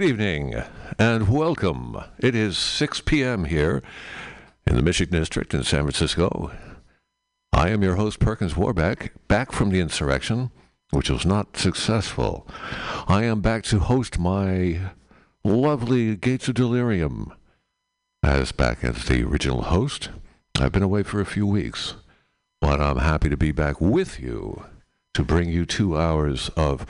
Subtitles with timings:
[0.00, 0.54] Good evening
[0.98, 2.02] and welcome.
[2.18, 3.44] It is 6 p.m.
[3.44, 3.82] here
[4.66, 6.50] in the Mission District in San Francisco.
[7.52, 10.52] I am your host, Perkins Warbeck, back from the insurrection,
[10.88, 12.48] which was not successful.
[13.08, 14.80] I am back to host my
[15.44, 17.34] lovely Gates of Delirium
[18.22, 20.08] as back as the original host.
[20.58, 21.96] I've been away for a few weeks,
[22.58, 24.64] but I'm happy to be back with you
[25.12, 26.86] to bring you two hours of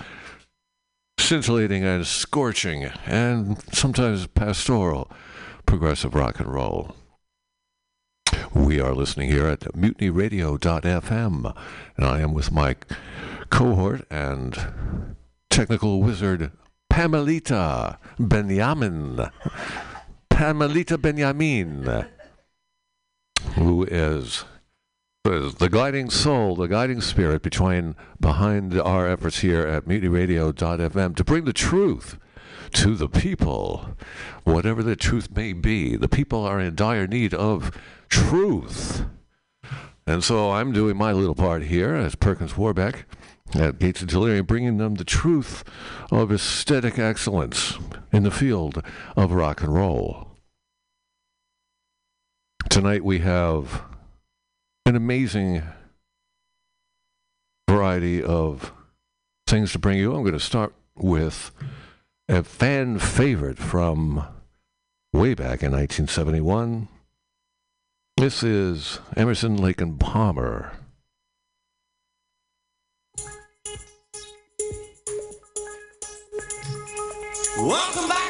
[1.21, 5.11] scintillating and scorching and sometimes pastoral
[5.67, 6.97] progressive rock and roll.
[8.55, 11.57] We are listening here at mutinyradio.fm,
[11.97, 12.77] and I am with my
[13.51, 15.17] cohort and
[15.51, 16.53] technical wizard,
[16.89, 19.31] Pamelita Benjamin.
[20.31, 22.07] Pamelita Benjamin,
[23.55, 24.45] who is
[25.25, 31.45] the guiding soul, the guiding spirit between behind our efforts here at mutinyradio.fm to bring
[31.45, 32.17] the truth
[32.73, 33.97] to the people,
[34.45, 35.97] whatever the truth may be.
[35.97, 37.71] The people are in dire need of
[38.09, 39.05] truth.
[40.07, 43.05] And so I'm doing my little part here as Perkins Warbeck
[43.55, 45.65] at Gates of Delirium, bringing them the truth
[46.11, 47.79] of aesthetic excellence
[48.11, 48.83] in the field
[49.17, 50.29] of rock and roll.
[52.71, 53.83] Tonight we have
[54.87, 55.63] an amazing
[57.69, 58.73] variety of
[59.47, 60.15] things to bring you.
[60.15, 61.51] I'm going to start with
[62.29, 64.27] a fan favorite from
[65.13, 66.89] way back in 1971.
[68.17, 70.73] This is Emerson, Lake and Palmer.
[77.59, 78.30] Welcome back,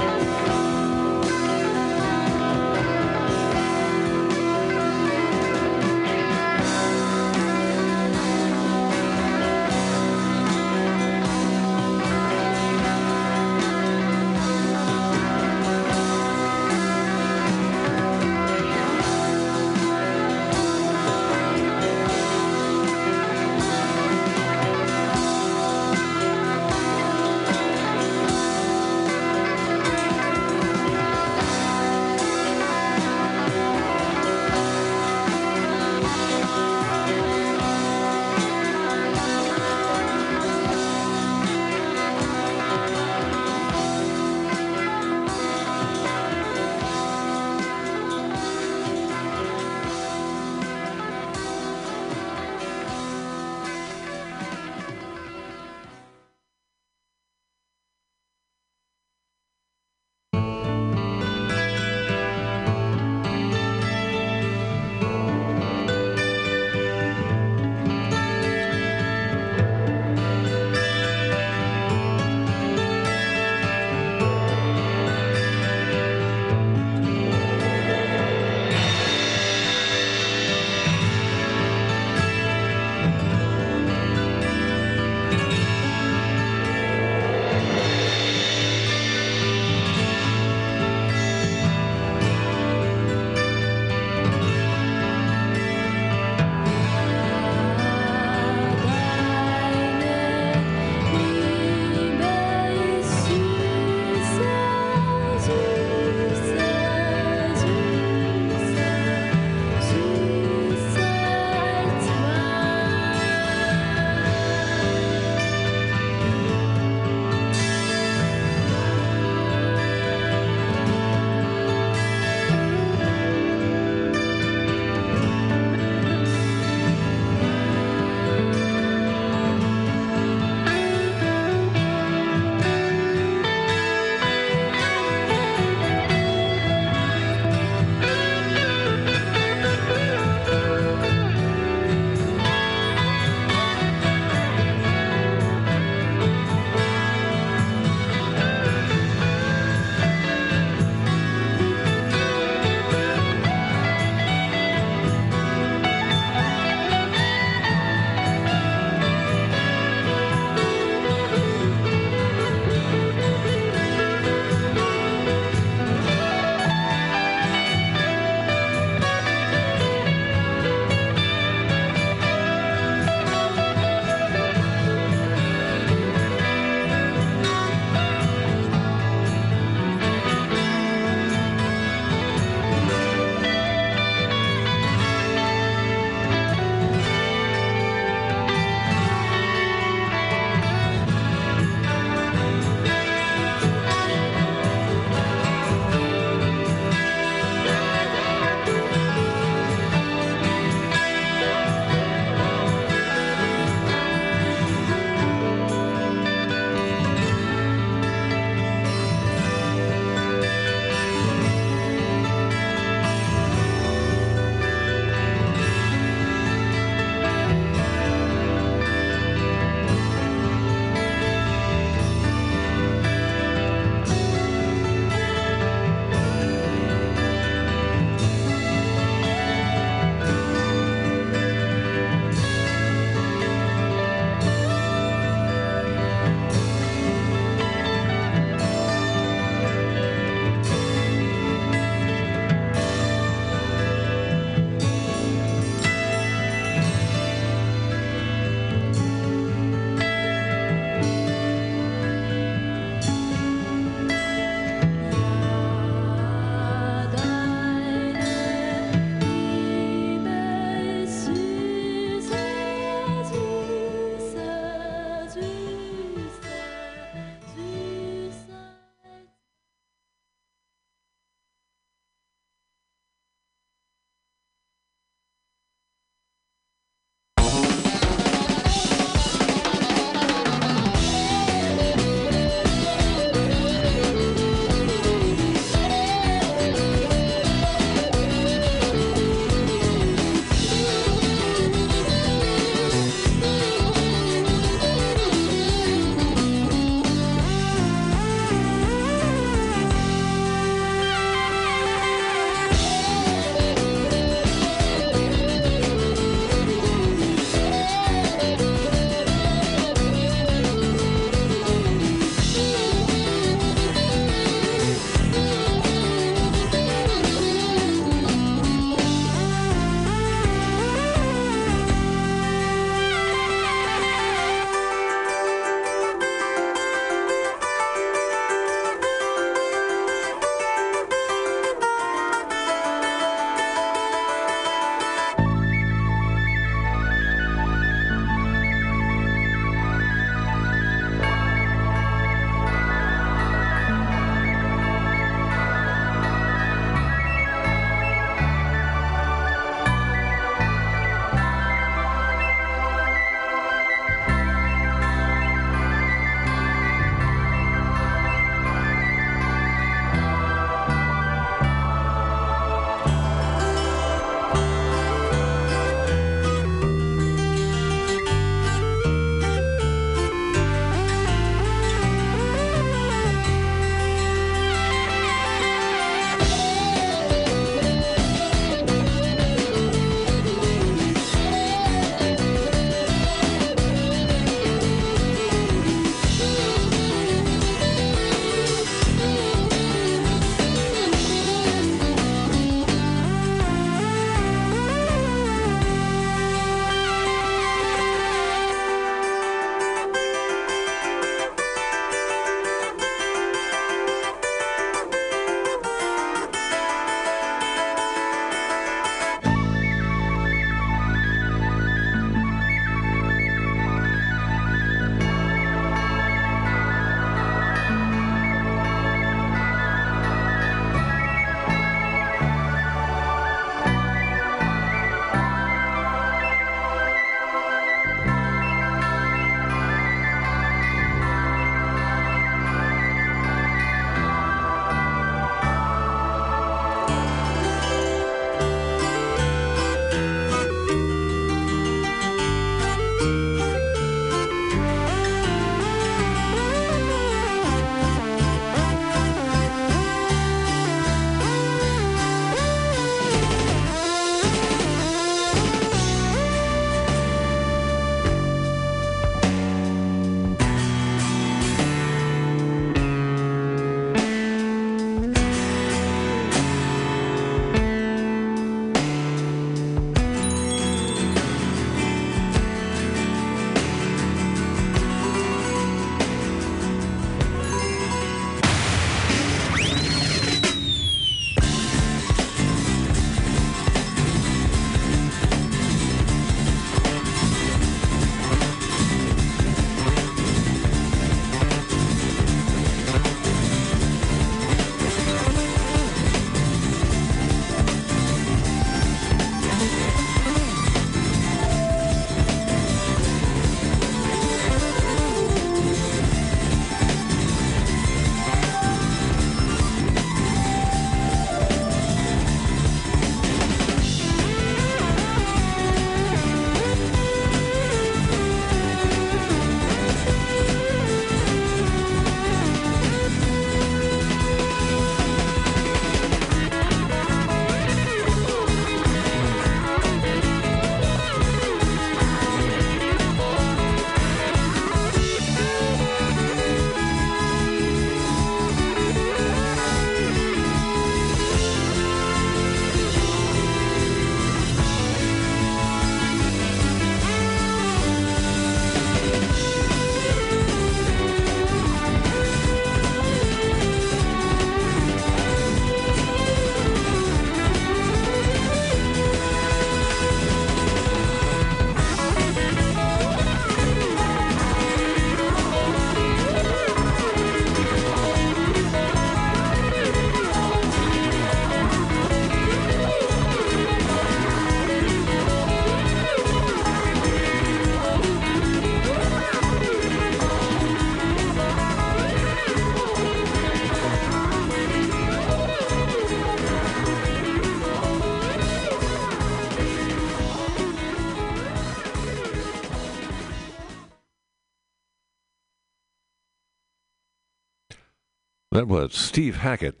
[599.12, 600.00] Steve Hackett.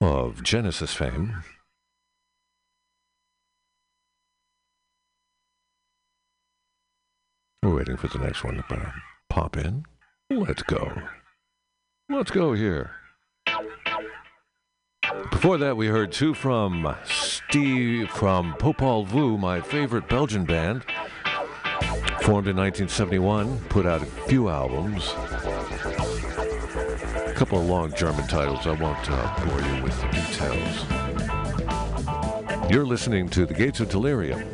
[0.00, 1.42] Of Genesis fame.
[7.62, 8.92] We're waiting for the next one to
[9.30, 9.84] pop in.
[10.28, 10.92] Let's go.
[12.08, 12.90] Let's go here.
[15.30, 20.84] Before that, we heard two from Steve from Popol Vuh, my favorite Belgian band.
[22.22, 25.08] Formed in 1971, put out a few albums.
[27.26, 28.64] A couple of long German titles.
[28.64, 30.86] I won't uh, bore you with the details.
[32.70, 34.48] You're listening to The Gates of Delirium.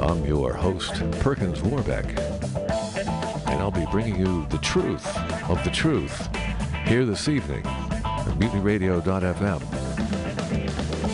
[0.00, 2.06] I'm your host, Perkins Warbeck,
[3.46, 5.06] and I'll be bringing you the truth
[5.48, 6.28] of the truth
[6.86, 9.62] here this evening at mutinyradio.fm.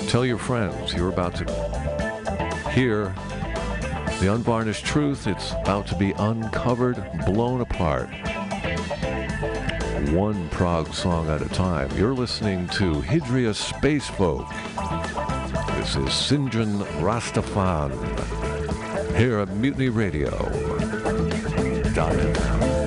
[0.09, 1.45] Tell your friends you're about to
[2.71, 3.15] hear
[4.21, 5.27] the unvarnished truth.
[5.29, 8.09] It's about to be uncovered, blown apart.
[10.11, 11.91] One prog song at a time.
[11.97, 14.49] You're listening to Hidria Spacefolk.
[15.77, 17.93] This is Sinjin Rastafan
[19.17, 20.31] here at Mutiny Radio.
[21.95, 22.78] His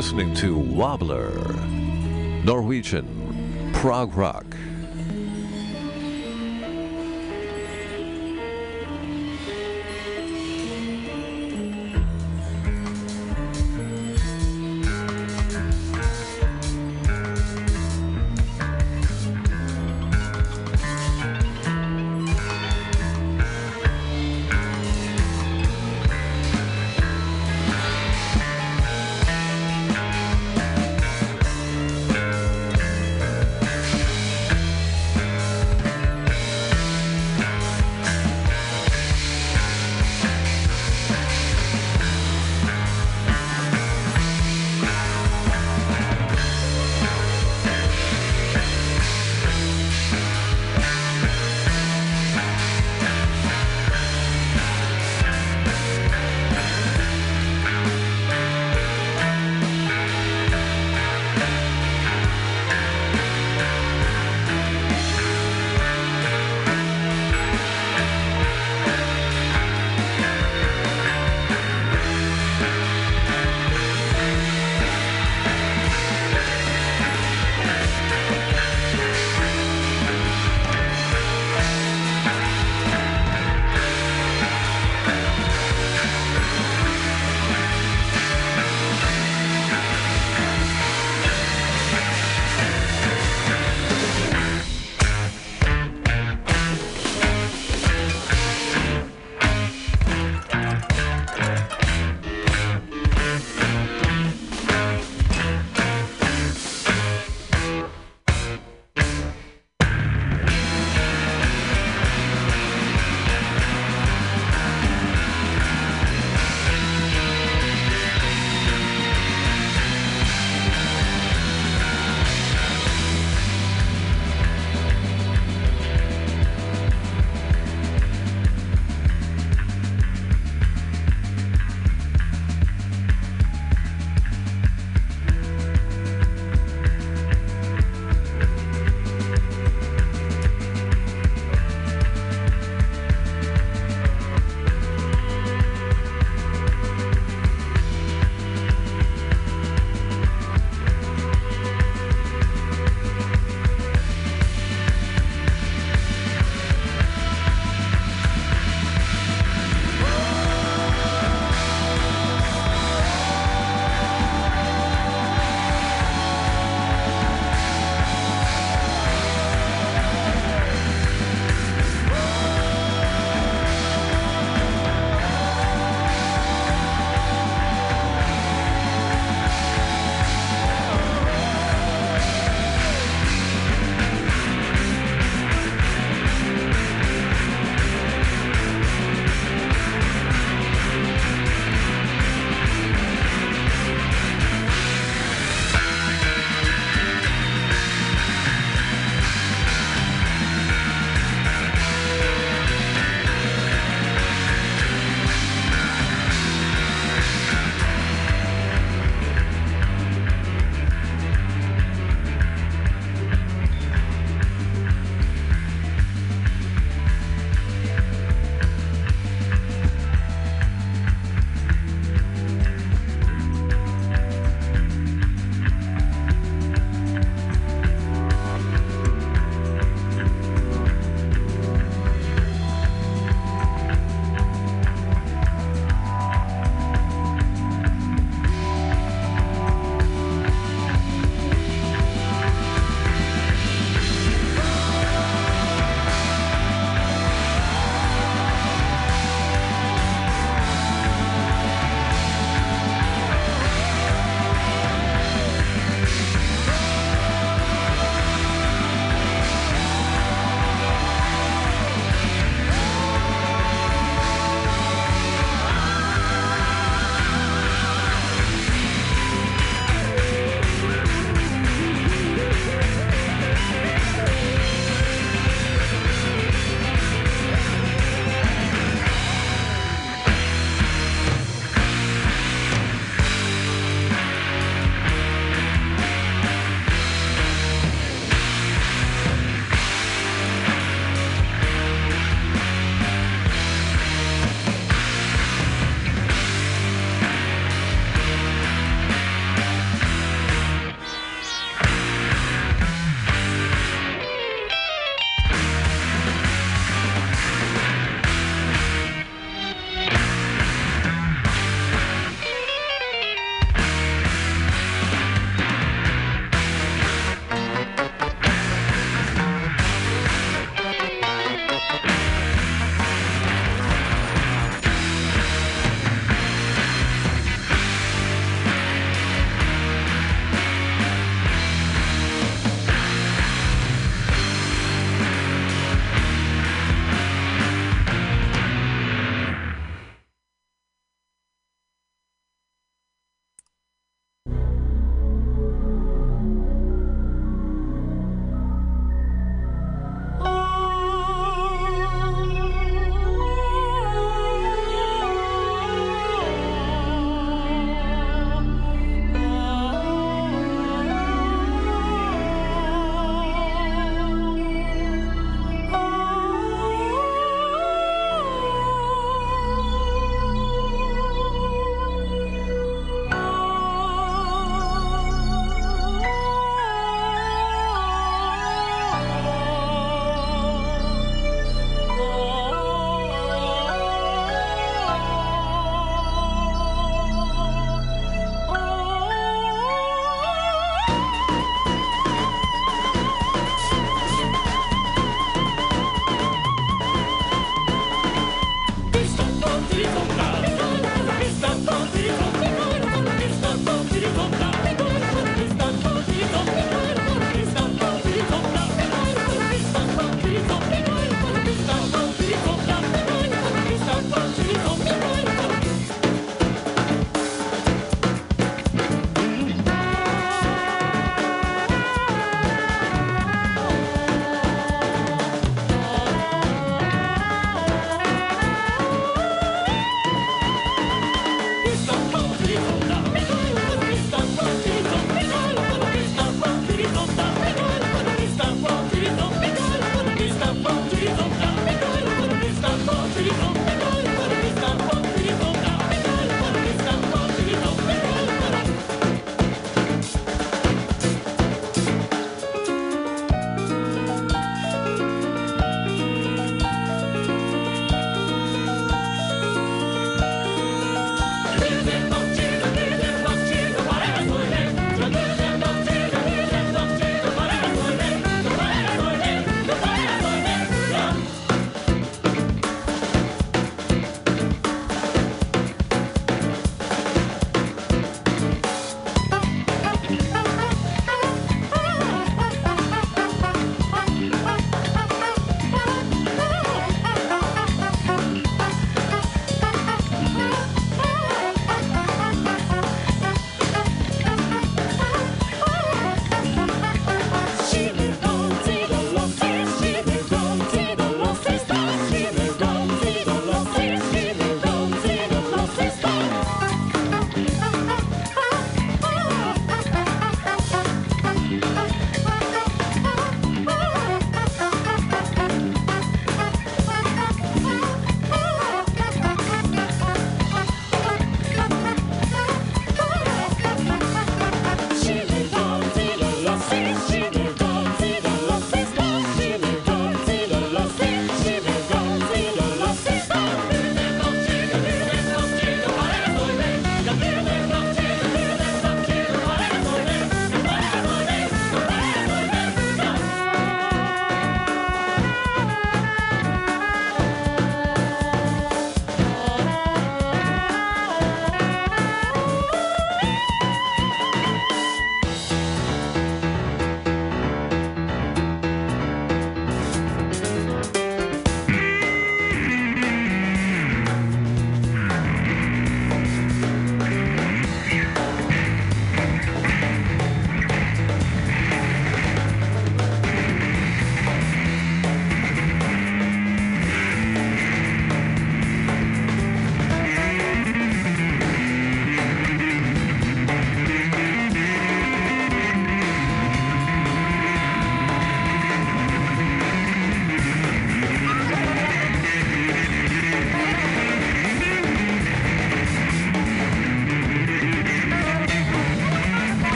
[0.00, 1.54] listening to Wobbler,
[2.42, 4.49] Norwegian prog rock.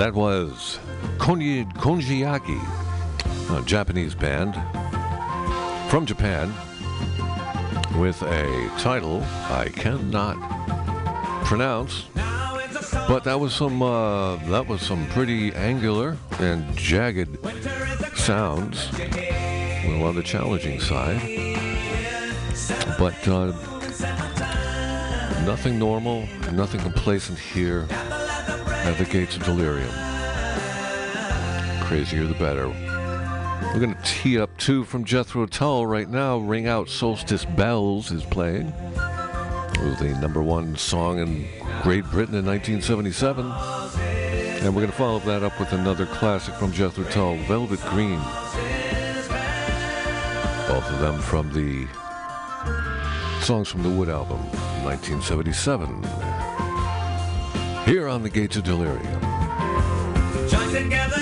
[0.00, 0.78] That was
[1.18, 2.58] Konyi, Konjiaki,
[3.54, 4.54] a Japanese band
[5.90, 6.54] from Japan
[8.00, 10.38] with a title I cannot
[11.44, 12.04] pronounce.
[13.08, 17.36] But that was some uh, that was some pretty angular and jagged
[18.16, 18.90] sounds,
[19.84, 21.20] well, on the challenging side.
[22.98, 23.52] But uh,
[25.44, 27.86] nothing normal, nothing complacent here
[28.90, 29.88] at the gates of delirium.
[31.84, 32.66] Crazier the better.
[32.68, 36.38] We're going to tee up two from Jethro Tull right now.
[36.38, 38.66] Ring Out Solstice Bells is playing.
[38.66, 41.46] It was the number one song in
[41.82, 43.46] Great Britain in 1977.
[43.46, 48.18] And we're going to follow that up with another classic from Jethro Tull, Velvet Green.
[50.66, 51.86] Both of them from the
[53.44, 54.40] Songs from the Wood album,
[54.82, 56.19] 1977.
[57.90, 59.20] Here on the Gates of Delirium.
[60.48, 61.19] Join together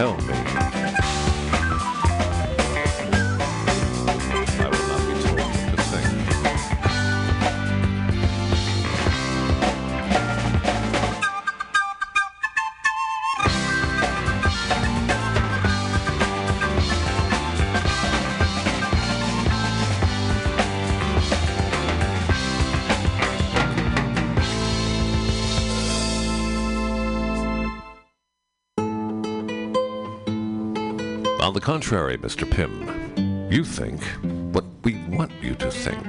[0.00, 0.39] cannot compel
[31.70, 32.50] contrary, Mr.
[32.50, 34.02] Pym, you think
[34.52, 36.02] what we want you to think,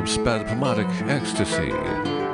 [0.00, 2.29] of spasmodic ecstasy.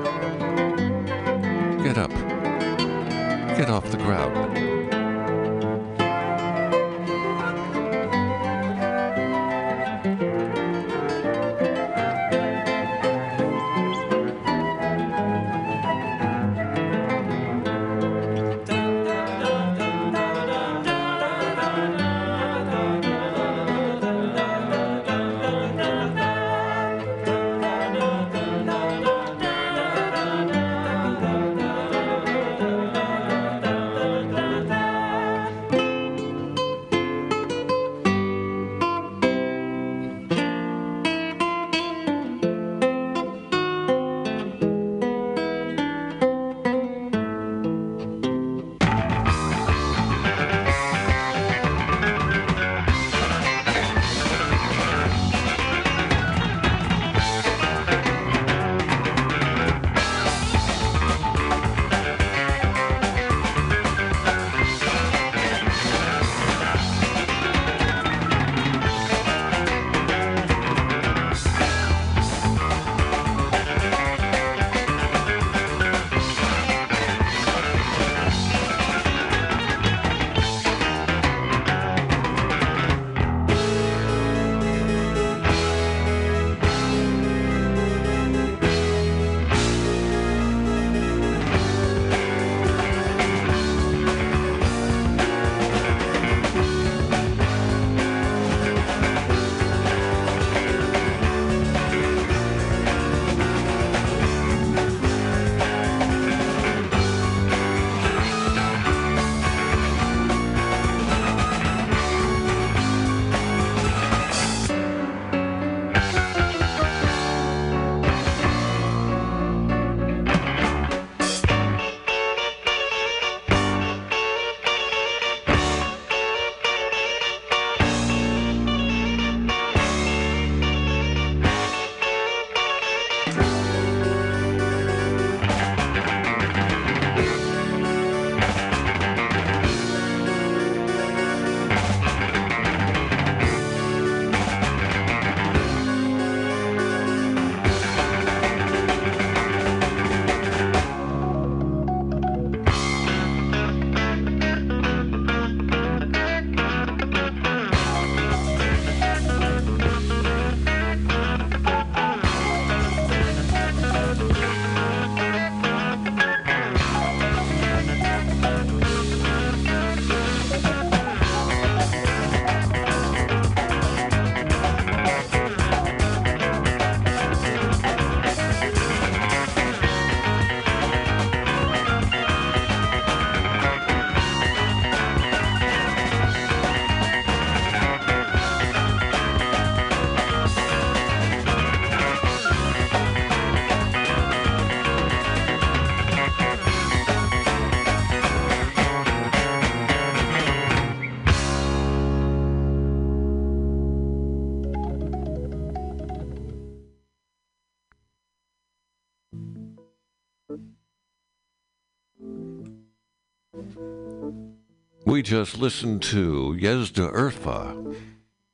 [215.26, 217.96] Just listened to Yezda Urfa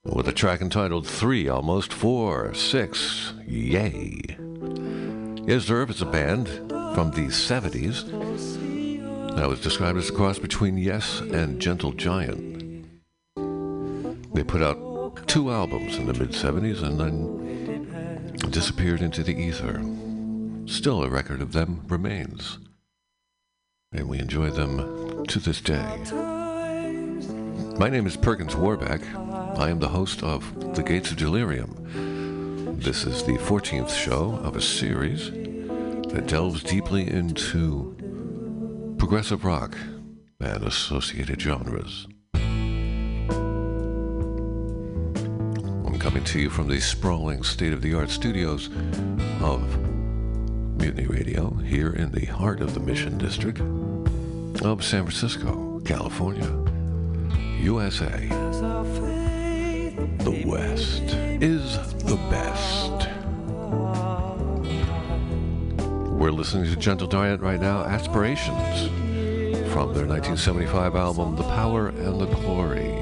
[0.04, 4.22] with a track entitled Three, Almost Four, Six, Yay.
[5.44, 6.48] Yezda Urfa is a band
[6.94, 8.06] from the 70s
[9.36, 12.86] that was described as a cross between Yes and Gentle Giant.
[14.32, 19.82] They put out two albums in the mid 70s and then disappeared into the ether.
[20.64, 22.58] Still, a record of them remains.
[23.92, 26.21] And we enjoy them to this day.
[27.82, 29.00] My name is Perkins Warbeck.
[29.58, 32.78] I am the host of The Gates of Delirium.
[32.78, 35.32] This is the 14th show of a series
[36.12, 37.96] that delves deeply into
[38.98, 39.76] progressive rock
[40.38, 42.06] and associated genres.
[45.84, 48.68] I'm coming to you from the sprawling state of the art studios
[49.40, 49.76] of
[50.78, 53.58] Mutiny Radio here in the heart of the Mission District
[54.64, 56.61] of San Francisco, California,
[57.62, 58.26] USA.
[60.18, 61.02] The West
[61.40, 63.08] is the best.
[66.10, 68.88] We're listening to Gentle Giant right now, Aspirations,
[69.72, 73.01] from their 1975 album, The Power and the Glory.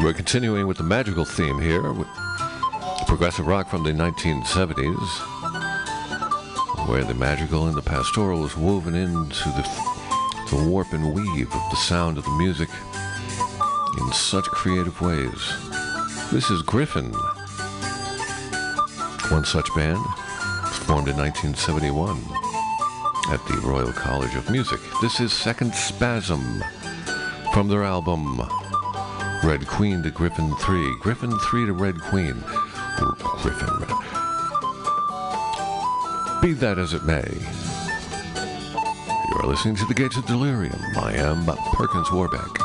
[0.00, 2.06] We're continuing with the magical theme here with
[3.08, 5.08] progressive rock from the 1970s,
[6.88, 9.62] where the magical and the pastoral is woven into the,
[10.50, 12.68] the warp and weave of the sound of the music
[14.00, 15.52] in such creative ways.
[16.30, 17.12] This is Gryphon,
[19.32, 19.98] one such band,
[20.86, 22.16] formed in 1971
[23.32, 24.78] at the Royal College of Music.
[25.02, 26.62] This is Second Spasm
[27.52, 28.40] from their album
[29.44, 30.96] Red Queen to Gryphon 3.
[31.00, 32.42] Gryphon 3 to Red Queen.
[32.96, 33.86] Gryphon.
[36.42, 37.24] Be that as it may,
[39.28, 40.78] you are listening to The Gates of Delirium.
[40.96, 42.57] I am Perkins Warbeck.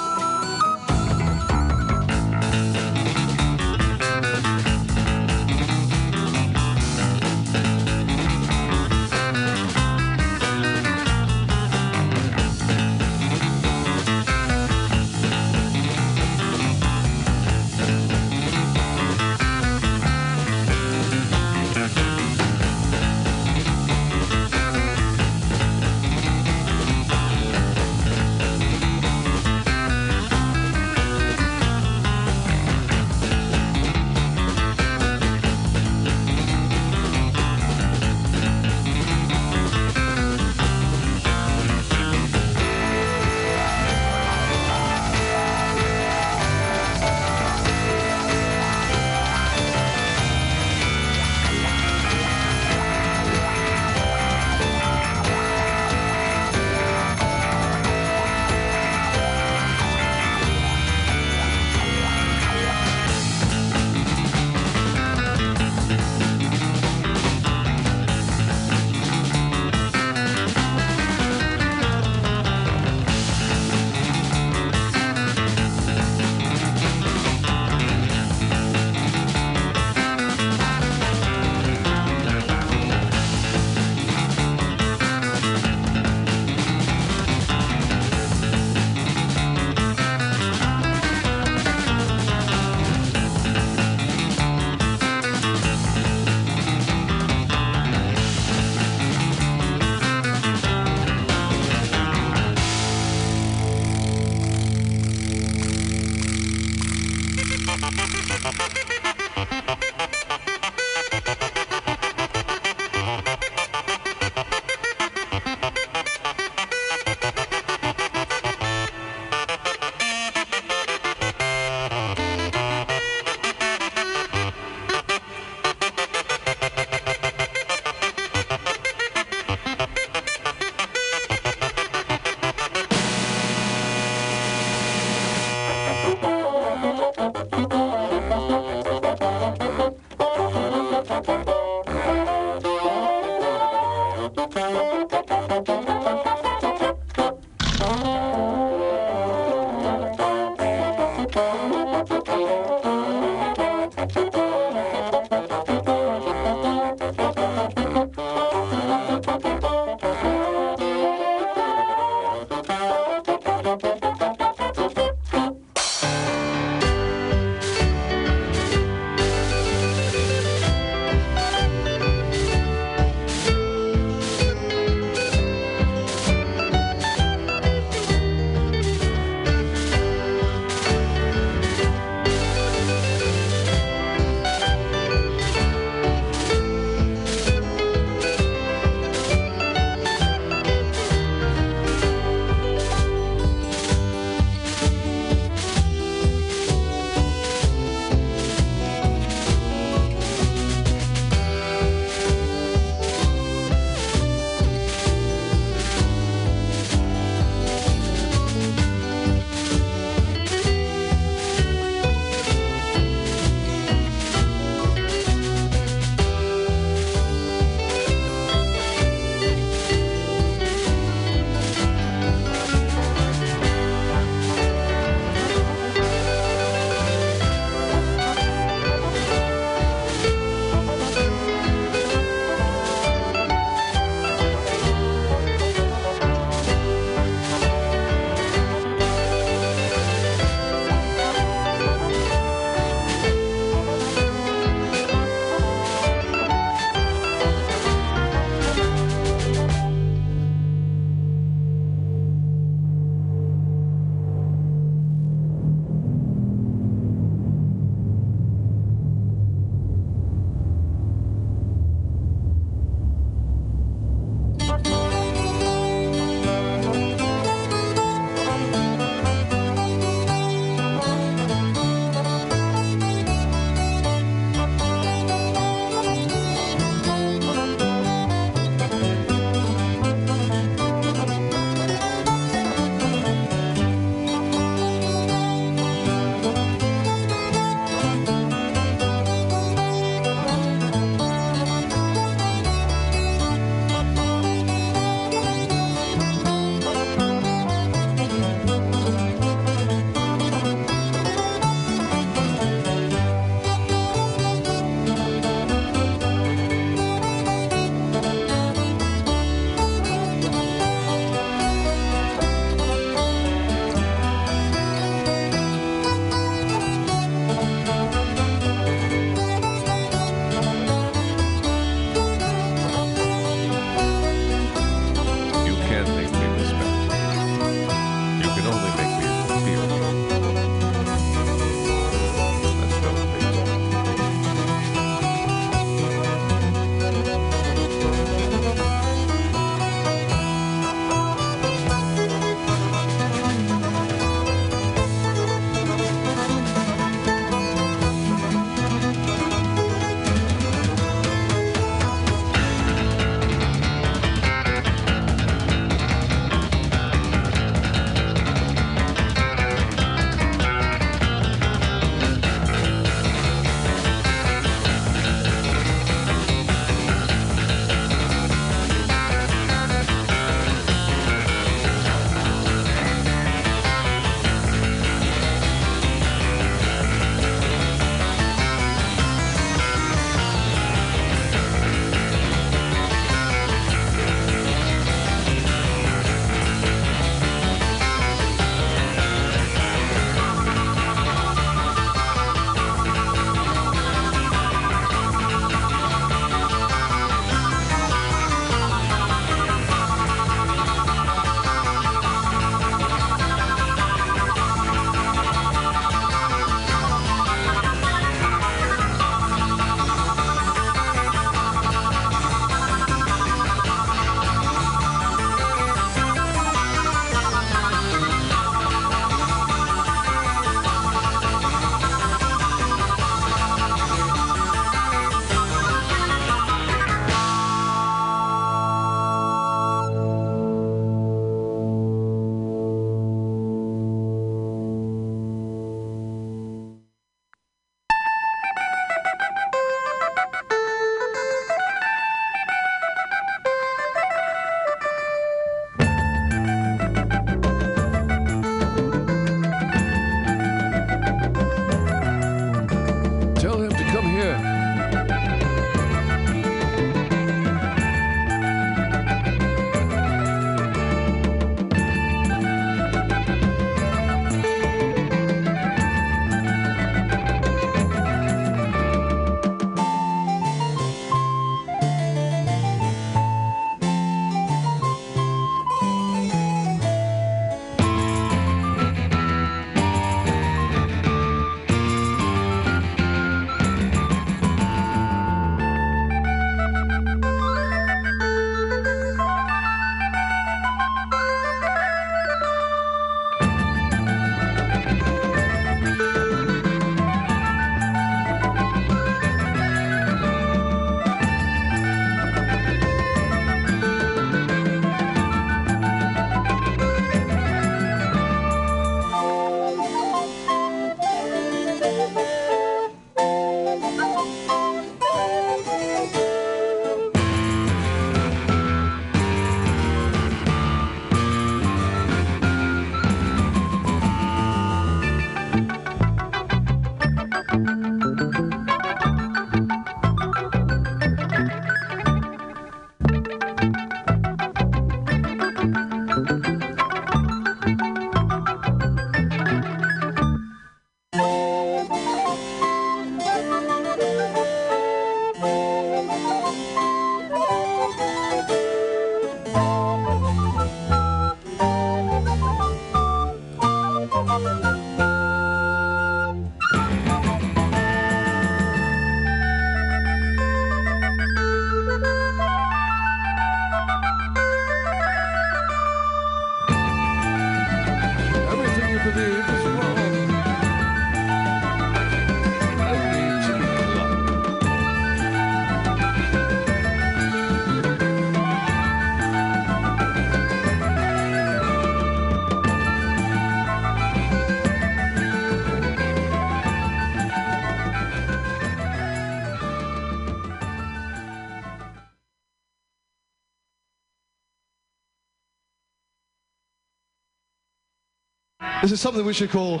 [599.12, 600.00] This is something we should call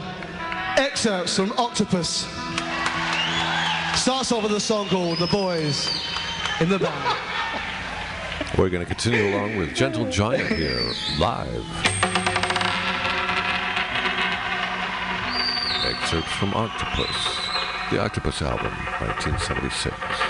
[0.78, 2.24] excerpts from Octopus.
[3.94, 5.86] Starts off with a song called The Boys
[6.62, 7.18] in the Band.
[8.56, 10.80] We're going to continue along with Gentle Giant here,
[11.18, 11.62] live.
[15.84, 17.36] Excerpts from Octopus,
[17.90, 18.72] the Octopus album,
[19.02, 20.21] 1976.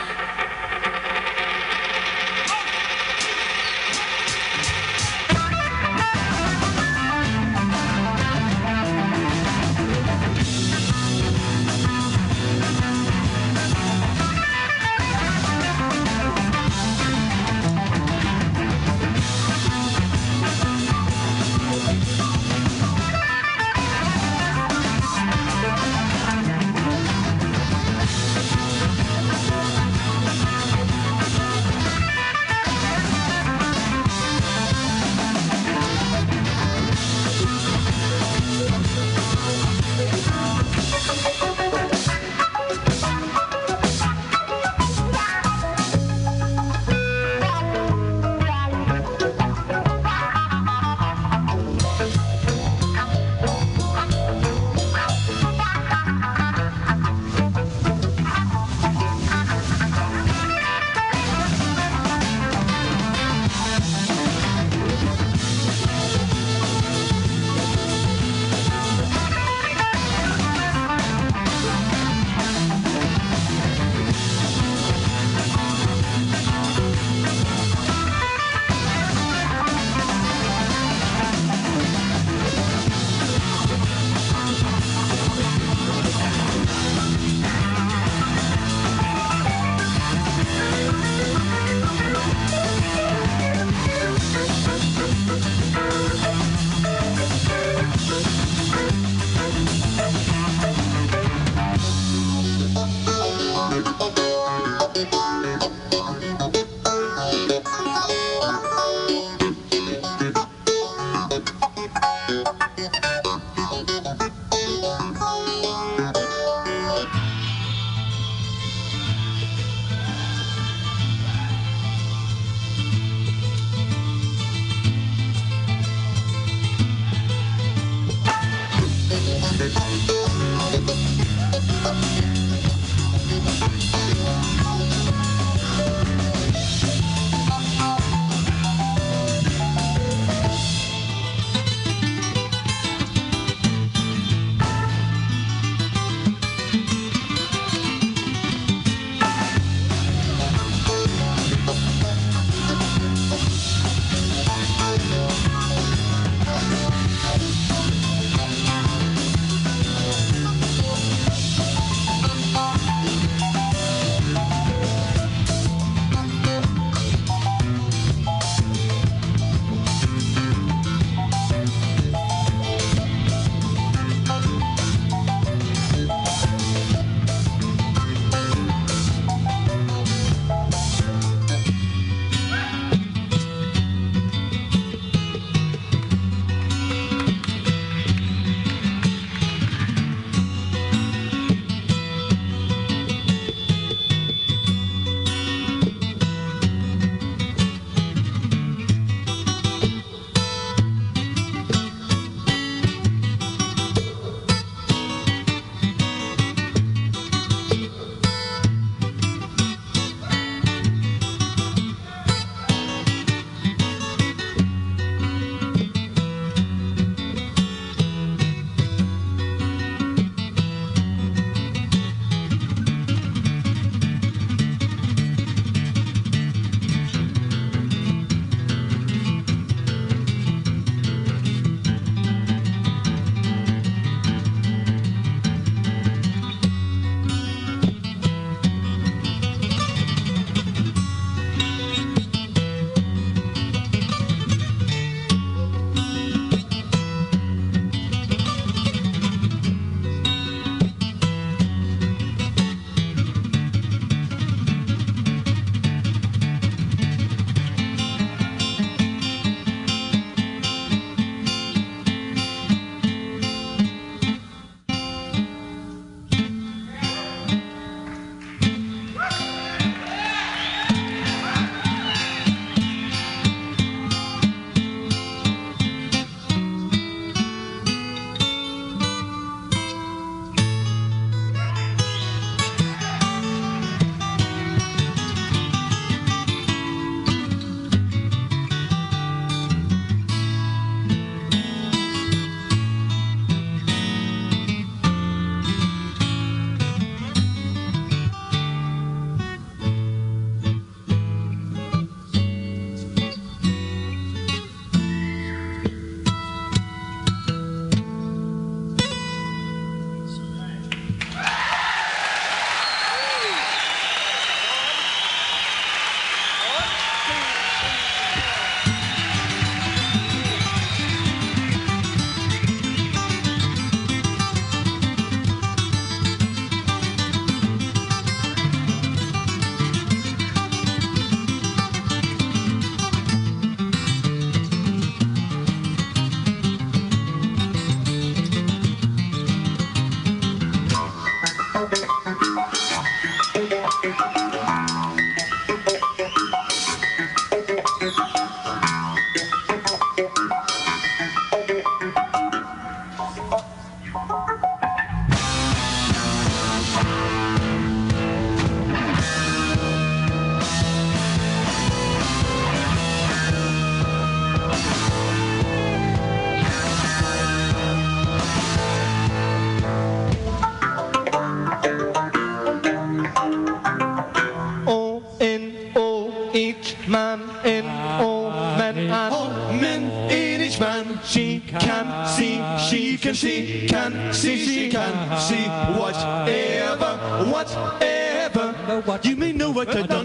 [384.13, 385.65] Can see, she can see
[385.99, 387.19] whatever,
[387.51, 389.19] whatever.
[389.23, 390.22] You may know what I don't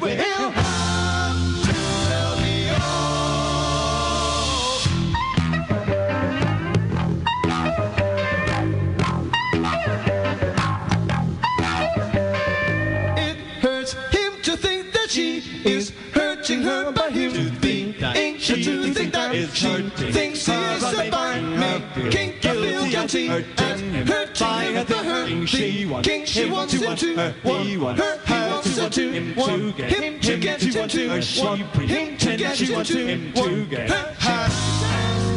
[0.00, 0.52] you, so you will.
[2.08, 3.18] Tell me all.
[13.16, 18.92] It hurts him to think that she is hurting her by him being ancient to
[18.94, 23.44] think that she thinks he is so fine making her feel guilty and
[24.08, 28.17] hurting him for her thinking she wants him to want her he wants her
[28.86, 31.60] to want him to get into want
[31.90, 35.27] him to get him to get, her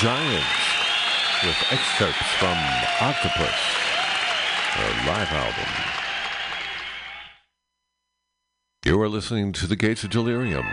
[0.00, 0.46] Giants
[1.44, 2.56] with excerpts from
[3.00, 3.58] Octopus,
[4.76, 5.72] their live album.
[8.84, 10.64] You are listening to The Gates of Delirium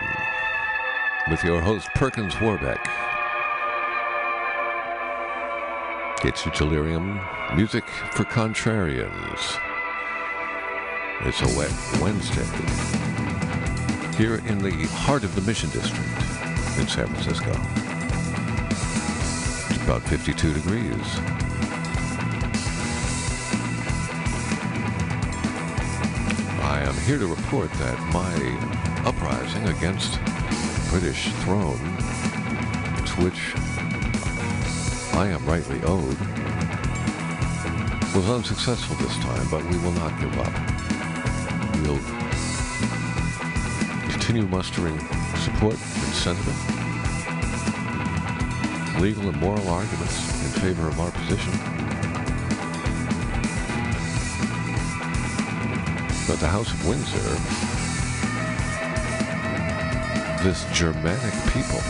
[1.28, 2.84] with your host, Perkins Warbeck.
[6.22, 7.20] Gates of Delirium,
[7.56, 9.58] music for contrarians.
[11.22, 12.46] It's a wet Wednesday
[14.16, 16.08] here in the heart of the Mission District
[16.78, 17.85] in San Francisco.
[19.86, 21.18] About 52 degrees.
[26.60, 28.34] I am here to report that my
[29.06, 30.18] uprising against
[30.90, 31.78] British throne,
[33.06, 33.54] to which
[35.14, 36.18] I am rightly owed,
[38.12, 40.52] was unsuccessful this time, but we will not give up.
[41.82, 42.02] We'll
[44.10, 44.98] continue mustering
[45.44, 46.75] support and sentiment,
[49.00, 51.52] legal and moral arguments in favor of our position.
[56.26, 57.18] But the House of Windsor,
[60.42, 61.80] this Germanic people,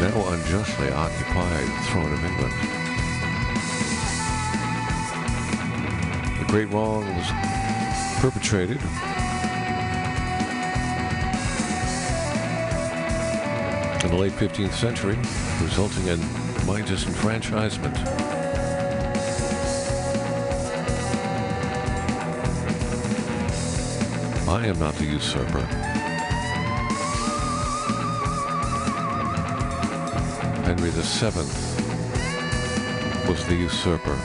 [0.00, 2.54] now unjustly occupy the throne of England.
[6.38, 7.30] The great wrong was
[8.20, 8.80] perpetrated
[14.10, 15.16] in the late 15th century,
[15.62, 16.18] resulting in
[16.66, 17.96] my disenfranchisement.
[24.48, 25.60] I am not the usurper.
[30.64, 31.46] Henry VII
[33.28, 34.18] was the usurper.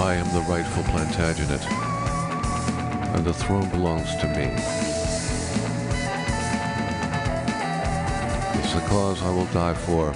[0.00, 1.62] I am the rightful Plantagenet,
[3.14, 5.01] and the throne belongs to me.
[8.74, 10.14] It's a cause I will die for,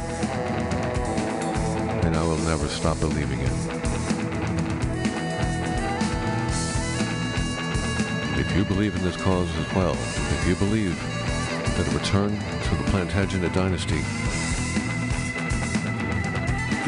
[2.07, 3.53] and I will never stop believing in.
[8.41, 10.97] If you believe in this cause as well, if you believe
[11.77, 14.01] that a return to the Plantagenet dynasty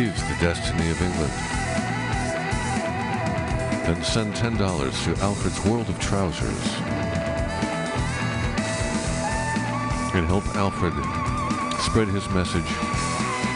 [0.03, 1.33] is the destiny of England,
[3.85, 6.65] then send $10 to Alfred's World of Trousers
[10.15, 10.95] and help Alfred
[11.91, 12.71] spread his message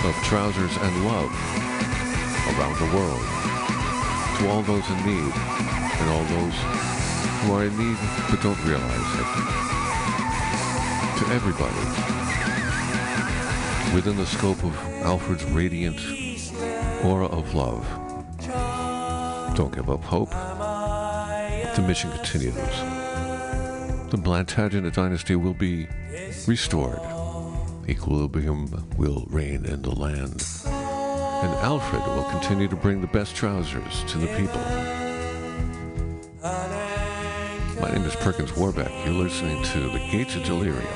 [0.06, 1.30] of trousers and love
[2.56, 3.20] around the world
[4.38, 6.56] to all those in need and all those
[7.42, 7.98] who are in need
[8.30, 9.28] but don't realize it.
[11.18, 11.76] To everybody
[13.94, 16.00] within the scope of Alfred's radiant
[17.04, 17.86] aura of love.
[19.54, 20.30] Don't give up hope.
[20.30, 22.56] The mission continues.
[24.10, 25.86] The Plantagenet dynasty will be
[26.46, 27.11] restored.
[27.88, 30.44] Equilibrium will reign in the land.
[30.66, 34.60] And Alfred will continue to bring the best trousers to the people.
[37.80, 38.90] My name is Perkins Warbeck.
[39.04, 40.86] You're listening to The Gates of Delirium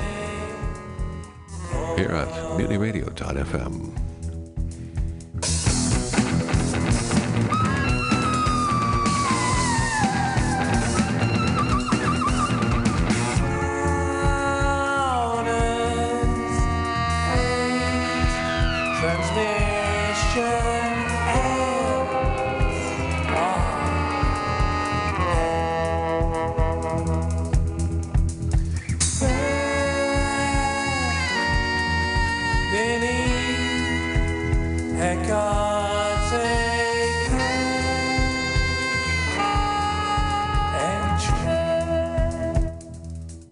[1.97, 4.06] here at mutinyradio.fm.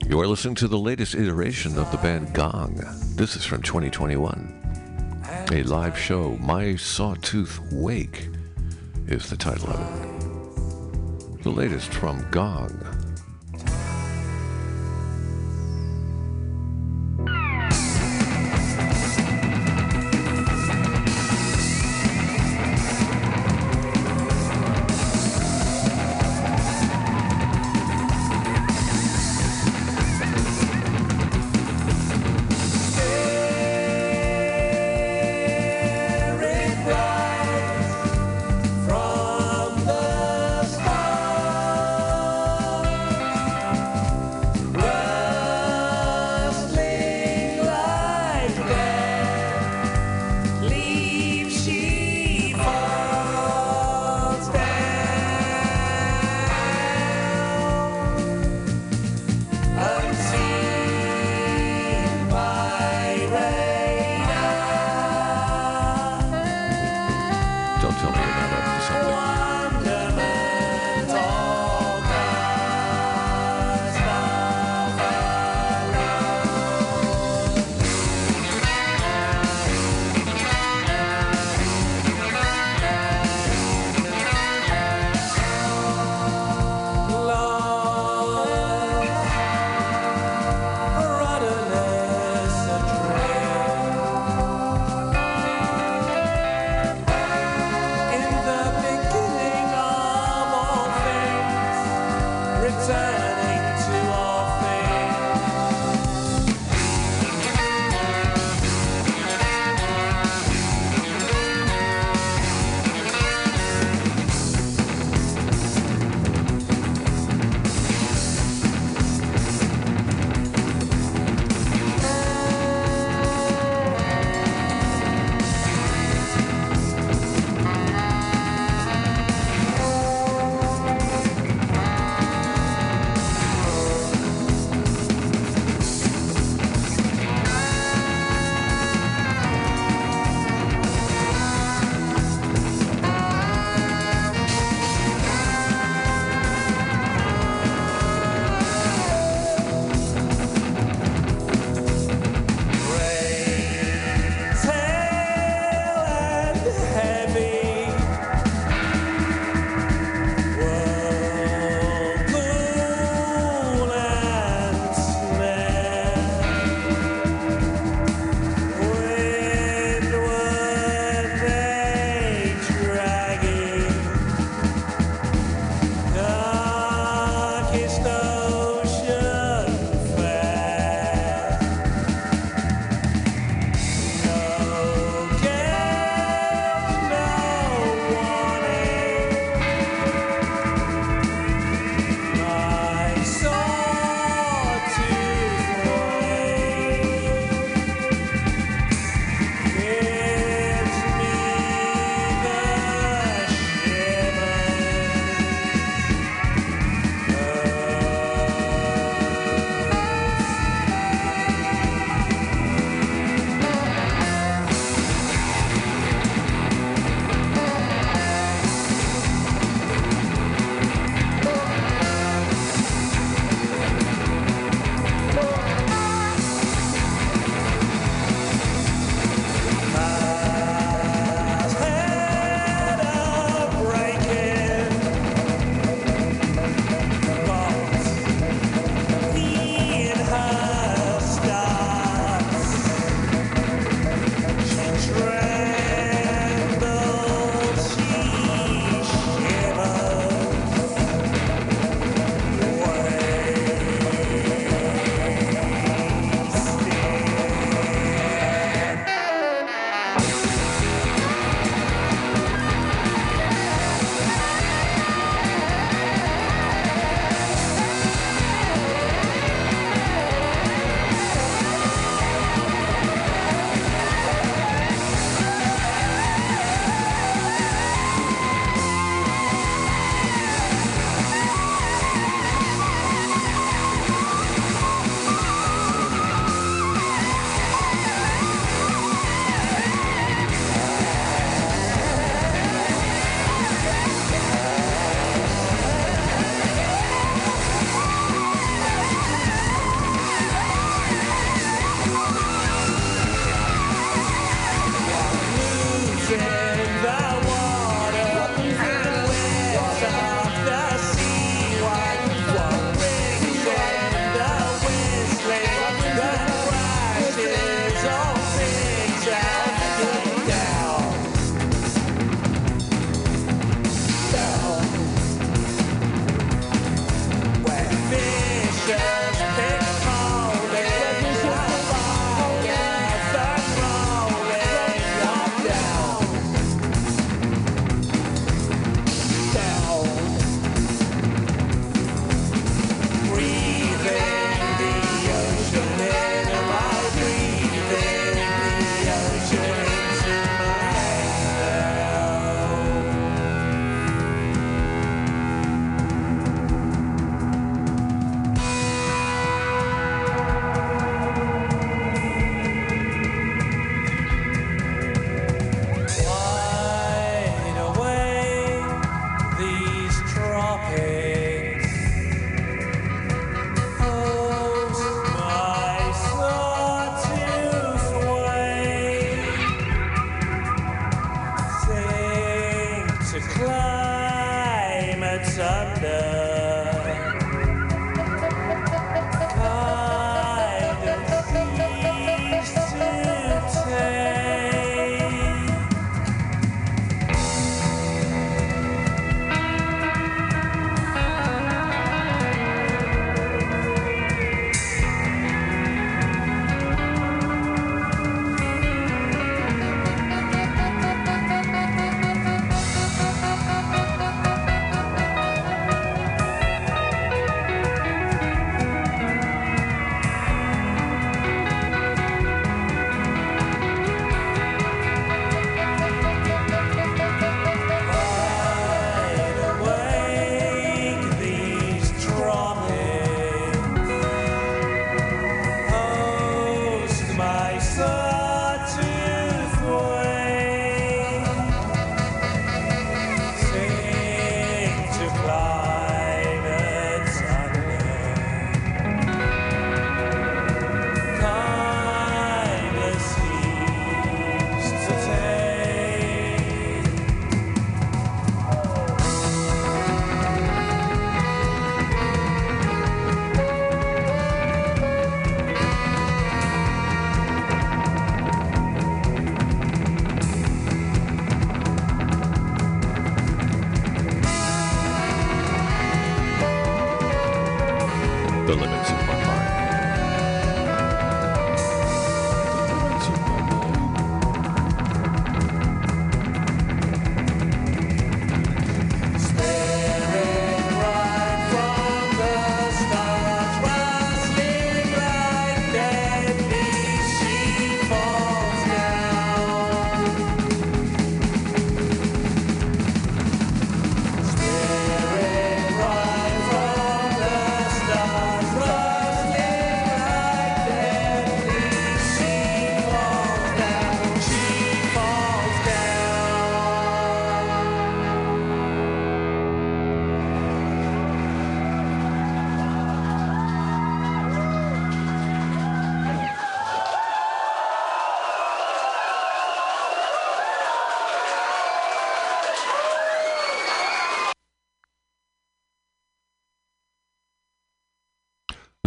[0.07, 2.75] You are listening to the latest iteration of the band Gong.
[3.15, 5.47] This is from 2021.
[5.51, 8.29] A live show, My Sawtooth Wake,
[9.07, 11.43] is the title of it.
[11.43, 12.94] The latest from Gong.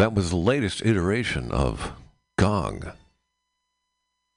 [0.09, 1.93] That was the latest iteration of
[2.39, 2.93] Gong,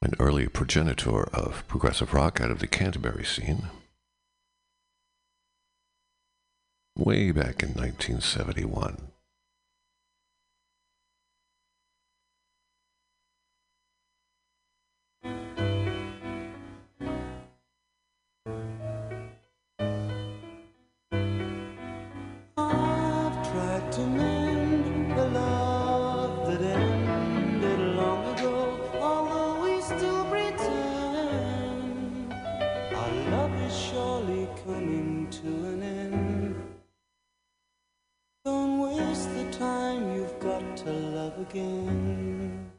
[0.01, 3.69] an early progenitor of progressive rock out of the Canterbury scene.
[6.97, 8.97] Way back in 1971.
[41.51, 42.71] again.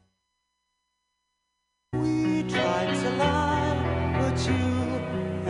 [1.93, 4.65] We tried to lie, but you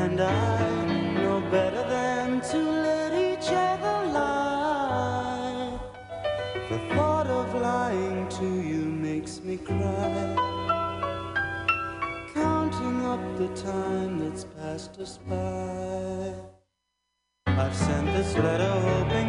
[0.03, 5.79] and I know better than to let each other lie.
[6.69, 10.35] The thought of lying to you makes me cry.
[12.33, 16.33] Counting up the time that's passed us by.
[17.47, 19.22] I've sent this letter hoping.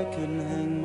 [0.00, 0.79] I can hang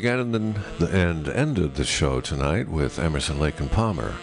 [0.00, 4.14] began and ended the show tonight with Emerson, Lake and Palmer.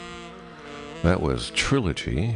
[1.04, 2.36] That was Trilogy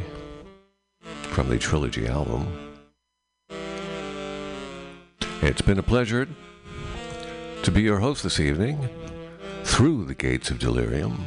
[1.22, 2.72] from the Trilogy album.
[5.40, 6.28] It's been a pleasure
[7.64, 8.88] to be your host this evening
[9.64, 11.26] through the gates of delirium.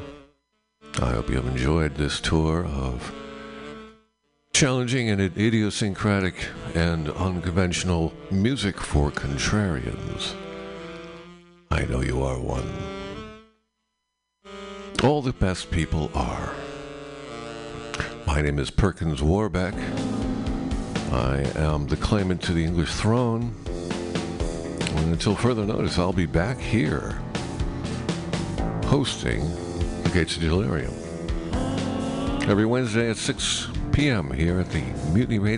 [1.02, 3.14] I hope you have enjoyed this tour of
[4.54, 10.34] challenging and idiosyncratic and unconventional music for contrarians.
[12.46, 12.70] One.
[15.04, 16.54] All the best people are.
[18.28, 19.74] My name is Perkins Warbeck.
[21.12, 23.56] I am the claimant to the English throne.
[24.96, 27.20] And until further notice, I'll be back here
[28.86, 29.42] hosting
[30.04, 30.94] the Gates of Delirium
[32.50, 34.32] every Wednesday at 6 p.m.
[34.32, 34.82] here at the
[35.14, 35.56] Mutiny Radio.